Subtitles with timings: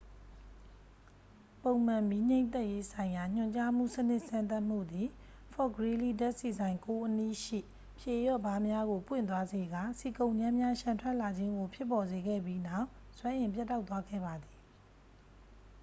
[1.63, 5.07] ပုံမှန် မီးငြှိမ်းသတ်ရေးဆိုင်ရာညွှန်ကြားမှုစနစ်စမ်းသပ်မှုသည်
[5.53, 7.59] ဖော့ဖ်ဂရီးလီး ဓာတ်ဆီဆိုင် 9 အနီးရှိ
[7.99, 12.87] ဖြေလျှော့ဗားများကို ပွင့်သွားစေကာ ဆီကုန်ကြမ်းများ လျှံထွက်လာခြင်းကို ဖြစ်ပေါ်စေခဲ့ပြီးနောက်
[13.17, 14.57] စွမ်းအင်ပြတ်တောက်သွားခဲ့ပါသည်